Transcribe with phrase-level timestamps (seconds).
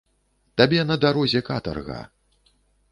[0.61, 2.03] Табе на дарозе катарга.